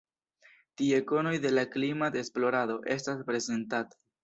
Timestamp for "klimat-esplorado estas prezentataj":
1.77-3.95